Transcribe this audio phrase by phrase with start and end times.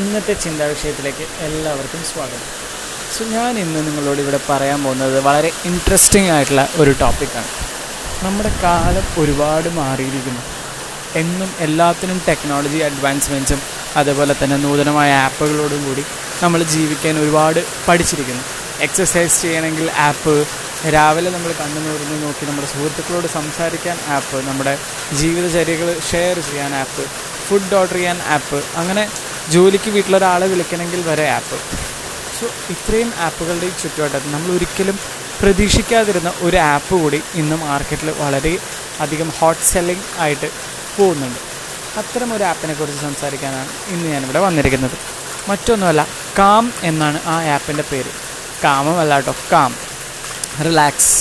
[0.00, 2.48] ഇന്നത്തെ ചിന്താ വിഷയത്തിലേക്ക് എല്ലാവർക്കും സ്വാഗതം.
[3.12, 7.48] സോ ഞാൻ ഇന്ന് നിങ്ങളോട് ഇവിടെ പറയാൻ പോകുന്നത് വളരെ ഇൻട്രസ്റ്റിംഗ് ആയിട്ടുള്ള ഒരു ടോപ്പിക്കാണ്
[8.24, 10.42] നമ്മുടെ കാലം ഒരുപാട് മാറിയിരിക്കുന്നു.
[11.20, 13.60] എന്നും എല്ലാത്തിനും ടെക്നോളജി അഡ്വാൻസ്മെന്റ്സും
[14.00, 16.04] അതേപോലെ തന്നെ നൂതനമായ ആപ്പുകളോടും കൂടി
[16.42, 18.44] നമ്മൾ ജീവിക്കാൻ ഒരുപാട് പഠിച്ചിരിക്കുന്നു.
[18.86, 20.34] എക്സസൈസ് ചെയ്യണമെങ്കിൽ ആപ്പ്
[20.94, 24.74] രാവിലെ നമ്മൾ കണ്ണു നൂറിന് നോക്കി നമ്മുടെ സുഹൃത്തുക്കളോട് സംസാരിക്കാൻ ആപ്പ് നമ്മുടെ
[25.20, 27.04] ജീവിതചര്യകൾ ഷെയർ ചെയ്യാൻ ആപ്പ്
[27.46, 29.04] ഫുഡ് ഓർഡർ ചെയ്യാൻ ആപ്പ് അങ്ങനെ
[29.52, 31.56] ജോലിക്ക് വീട്ടിലൊരാളെ വിളിക്കണമെങ്കിൽ വരെ ആപ്പ്
[32.38, 34.96] സോ ഇത്രയും ആപ്പുകളുടെ ചുറ്റുവട്ടത്ത് നമ്മൾ ഒരിക്കലും
[35.40, 38.58] പ്രതീക്ഷിക്കാതിരുന്ന ഒരു ആപ്പ് കൂടി ഇന്ന് മാർക്കറ്റിൽ വളരെ
[39.00, 40.48] അധികം ഹോട്ട് സെല്ലിംഗ് ആയിട്ട്
[40.96, 41.40] പോകുന്നുണ്ട്.
[42.00, 44.96] അത്തരം ഒരു ആപ്പിനെ കുറിച്ച് സംസാരിക്കാനാണ് ഇന്ന് ഞാനിവിടെ വന്നിരിക്കുന്നത്.
[45.48, 46.06] മറ്റൊന്നുമല്ല
[46.38, 48.10] കാം എന്നാണ് ആ ആപ്പിന്റെ പേര്.
[48.64, 49.72] കാമമല്ല കേട്ടോ കാം.
[50.66, 51.14] റിലാക്സ്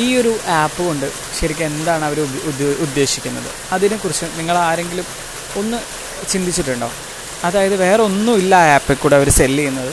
[0.00, 0.32] ഈ ഒരു
[0.62, 1.06] ആപ്പ് കൊണ്ട്
[1.40, 2.18] ശരിക്കും എന്താണ് അവർ
[2.86, 3.50] ഉദ്ദേശിക്കുന്നത്?
[3.72, 5.06] അതിനെക്കുറിച്ച് നിങ്ങൾ ആരെങ്കിലും
[5.60, 5.78] ഒന്ന്
[6.32, 6.90] ചിന്തിച്ചിട്ടുണ്ടോ?
[7.44, 9.92] അതായത് വേറെ ഒന്നുമില്ല ആ ആപ്പിൽ കൂടെ അവർ സെല്ല് ചെയ്യുന്നത്.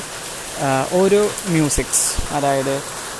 [0.99, 2.75] ഓരോ മ്യൂസിക്സ് അതായത്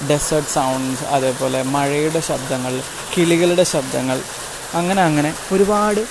[0.09, 2.73] ഡെസേർട്ട് സൗണ്ട്സ് അതേപോലെ മഴയുടെ ശബ്ദങ്ങൾ
[3.13, 4.17] കിളികളുടെ ശബ്ദങ്ങൾ
[4.79, 6.01] അങ്ങനെ അങ്ങനെ ഒരുപാട്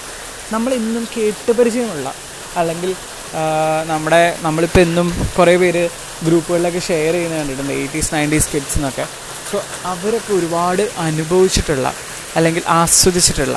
[0.52, 2.08] നമ്മൾ ഇന്നും കേട്ട് പരിചയമുള്ള
[2.56, 2.90] അല്ലെങ്കിൽ
[3.90, 5.84] നമ്മുടെ നമ്മളിപ്പോൾ എന്നും കുറേ പേര്
[6.26, 9.06] ഗ്രൂപ്പുകളിലൊക്കെ ഷെയർ ചെയ്യുന്ന കണ്ടിട്ടുണ്ട് എയ്റ്റീസ് നയന്റീസ് കിഡ്സ് എന്നൊക്കെ.
[9.50, 9.56] സോ
[9.92, 11.88] അവരൊക്കെ ഒരുപാട് അനുഭവിച്ചിട്ടുള്ള
[12.36, 13.56] അല്ലെങ്കിൽ ആസ്വദിച്ചിട്ടുള്ള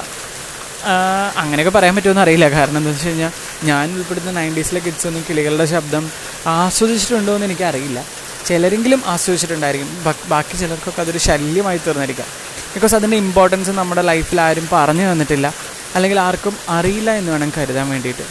[1.38, 2.50] അങ്ങനെയൊക്കെ പറയാൻ പറ്റുമെന്ന് അറിയില്ല.
[2.50, 3.32] കാരണം എന്താ വെച്ച് കഴിഞ്ഞാൽ
[3.64, 6.12] ഞാൻ ഉൾപ്പെടുന്ന നയന്റീസിലെ കിഡ്സ് ഒന്നും കിളികളുടെ ശബ്ദം
[6.48, 8.06] ആസ്വദിച്ചിട്ടുണ്ടോ എന്ന് എനിക്കറിയില്ല.
[8.46, 10.14] ചിലരെങ്കിലും ആസ്വദിച്ചിട്ടുണ്ടായിരിക്കും.
[10.28, 12.28] ബാക്കി ചിലർക്കൊക്കെ അതൊരു ശല്യമായി തീർന്നിരിക്കാം.
[12.74, 15.54] ബിക്കോസ് അതിന്റെ ഇമ്പോർട്ടൻസ് നമ്മുടെ ലൈഫിൽ ആരും പറഞ്ഞു തന്നിട്ടില്ല.
[15.96, 18.22] അല്ലെങ്കിൽ ആർക്കും അറിയില്ല എന്ന് വേണം കരുതാൻ വേണ്ടിയിട്ട്.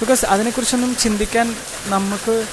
[0.00, 1.54] ബിക്കോസ് അതിനെക്കുറിച്ചൊന്നും ചിന്തിക്കാൻ
[1.86, 2.44] നമുക്ക്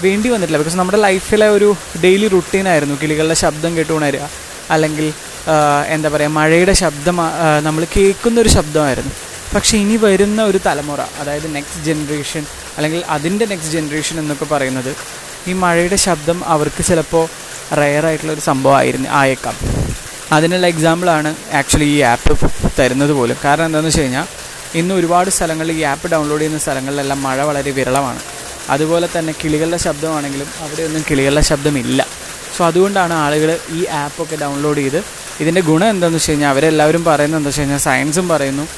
[0.00, 0.58] വേണ്ടി വന്നിട്ടില്ല.
[0.58, 4.30] ബിക്കോസ് നമ്മുടെ ലൈഫിലെ ഒരു ഡെയിലി റുട്ടീനായിരുന്നു കിളികളുടെ ശബ്ദം കേട്ടുകൊണ്ടിരിക്കുക
[4.70, 5.12] അല്ലെങ്കിൽ
[5.94, 7.16] എന്താ പറയുക മഴയുടെ ശബ്ദം
[7.66, 9.12] നമ്മൾ കേൾക്കുന്ന ഒരു ശബ്ദമായിരുന്നു.
[9.54, 12.44] പക്ഷേ ഇനി വരുന്ന ഒരു തലമുറ അതായത് നെക്സ്റ്റ് ജനറേഷൻ
[12.76, 14.92] അല്ലെങ്കിൽ അതിന്റെ നെക്സ്റ്റ് ജനറേഷൻ എന്നൊക്കെ പറയുന്നത്
[15.50, 17.24] ഈ മഴയുടെ ശബ്ദം അവർക്ക് ചിലപ്പോൾ
[17.80, 19.56] റെയറായിട്ടുള്ള ഒരു സംഭവമായിരുന്നു ആയേക്കാം.
[20.36, 22.34] അതിനുള്ള എക്സാമ്പിളാണ് ആക്ച്വലി ഈ ആപ്പ്
[22.78, 23.36] തരുന്നത് പോലും.
[23.44, 24.26] കാരണം എന്താണെന്ന് വെച്ച് കഴിഞ്ഞാൽ
[24.80, 28.20] ഇന്ന് ഒരുപാട് സ്ഥലങ്ങളിൽ ഈ ആപ്പ് ഡൗൺലോഡ് ചെയ്യുന്ന സ്ഥലങ്ങളിലെല്ലാം മഴ വളരെ വിരളമാണ്.
[28.74, 32.06] അതുപോലെ തന്നെ കിളികളുടെ ശബ്ദമാണെങ്കിലും അവിടെയൊന്നും കിളികളുടെ ശബ്ദമില്ല.
[32.56, 35.00] സോ അതുകൊണ്ടാണ് ആളുകൾ ഈ ആപ്പൊക്കെ ഡൗൺലോഡ് ചെയ്ത്
[35.40, 38.68] ഇതിന്റെ ഗുണം എന്താണെന്ന് വെച്ച് കഴിഞ്ഞാൽ അവരെല്ലാവരും പറയുന്നത് എന്താ വെച്ച് കഴിഞ്ഞാൽ സയൻസും പറയുന്നു.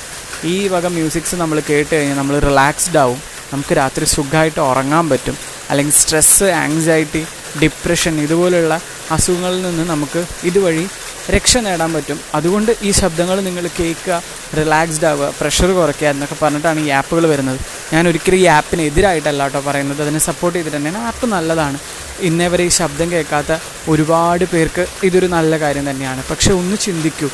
[0.45, 3.23] ഈ വക മ്യൂസിക്സ് നമ്മൾ കേട്ട് കഴിഞ്ഞാൽ നമ്മൾ റിലാക്സ്ഡ് ആവും.
[3.53, 5.37] നമുക്ക് രാത്രി സുഖമായിട്ട് ഉറങ്ങാൻ പറ്റും.
[5.71, 7.27] അല്ലെങ്കിൽ സ്ട്രെസ്സ് ആങ്സൈറ്റി
[7.63, 10.89] ഡിപ്രഷൻ ഇതുപോലുള്ള അസുഖങ്ങളിൽ നിന്ന് നമുക്ക് ഇതുവഴി
[11.31, 12.21] രക്ഷ നേടാൻ പറ്റും.
[12.35, 14.23] അതുകൊണ്ട് ഈ ശബ്ദങ്ങൾ നിങ്ങൾ കേൾക്കുക
[14.59, 17.59] റിലാക്സ്ഡ് ആവുക പ്രഷർ കുറയ്ക്കുക എന്നൊക്കെ പറഞ്ഞിട്ടാണ് ഈ ആപ്പുകൾ വരുന്നത്.
[17.93, 20.03] ഞാൻ ഒരിക്കലും ഈ ആപ്പിന് എതിരായിട്ടല്ല കേട്ടോ പറയുന്നത്.
[20.03, 21.79] അതിനെ സപ്പോർട്ട് ചെയ്തിട്ട് തന്നെയാണ് ആപ്പ് നല്ലതാണ്.
[22.21, 23.59] ഇന്നേ വരെ ഈ ശബ്ദം കേൾക്കാത്ത
[23.89, 26.23] ഒരുപാട് പേർക്ക് ഇതൊരു നല്ല കാര്യം തന്നെയാണ്.
[26.31, 27.31] പക്ഷേ ഒന്ന് ചിന്തിക്കൂ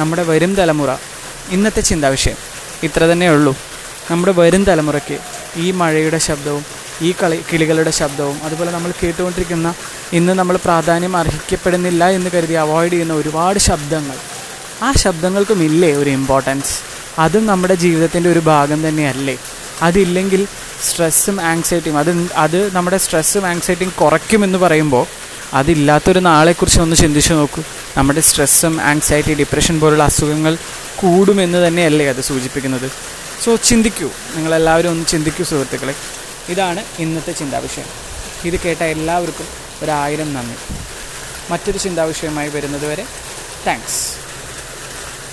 [0.00, 0.96] നമ്മുടെ വരും തലമുറ
[1.50, 2.36] ഇന്നത്തെ ചിന്താവിഷയം
[2.82, 3.56] ഇത്ര തന്നെ ഉള്ളൂ.
[4.10, 5.18] നമ്മുടെ വരും തലമുറയ്ക്ക്
[5.56, 6.64] ഈ മഴയുടെ ശബ്ദവും
[7.02, 9.74] ഈ കളി കിളികളുടെ ശബ്ദവും അതുപോലെ നമ്മൾ കേട്ടുകൊണ്ടിരിക്കുന്ന
[10.14, 14.16] ഇന്ന് നമ്മൾ പ്രാധാന്യം അർഹിക്കപ്പെടുന്നില്ല എന്ന് കരുതി അവോയ്ഡ് ചെയ്യുന്ന ഒരുപാട് ശബ്ദങ്ങൾ.
[14.82, 16.74] ആ ശബ്ദങ്ങൾക്കും ഇല്ലേ ഒരു ഇമ്പോർട്ടൻസ്
[17.20, 19.38] അതും നമ്മുടെ ജീവിതത്തിന്റെ ഒരു ഭാഗം തന്നെയല്ലേ?
[19.82, 20.46] അതില്ലെങ്കിൽ
[20.82, 25.06] സ്ട്രെസ്സും ആങ്സൈറ്റിയും അത് അത് നമ്മുടെ സ്ട്രെസ്സും ആങ്സൈറ്റിയും കുറയ്ക്കുമെന്ന് പറയുമ്പോൾ
[25.54, 27.62] അതില്ലാത്തൊരു നാളെക്കുറിച്ച് ഒന്ന് ചിന്തിച്ചു നോക്കൂ.
[27.96, 30.58] നമ്മുടെ സ്ട്രെസ്സും ആങ്സൈറ്റി ഡിപ്രഷൻ പോലുള്ള അസുഖങ്ങൾ
[30.96, 32.90] കൂടുമെന്ന് തന്നെയല്ലേ അത് സൂചിപ്പിക്കുന്നത്?
[33.44, 34.10] സോ ചിന്തിക്കൂ.
[34.36, 35.94] നിങ്ങളെല്ലാവരും ഒന്ന് ചിന്തിക്കൂ സുഹൃത്തുക്കളെ.
[36.48, 37.86] ഇതാണ് ഇന്നത്തെ ചിന്താവിഷയം.
[38.44, 40.56] ഇത് കേട്ട എല്ലാവർക്കും ഒരായിരം നന്ദി.
[41.50, 43.06] മറ്റൊരു ചിന്താവിഷയമായി വരുന്നതുവരെ
[43.66, 44.23] താങ്ക്സ്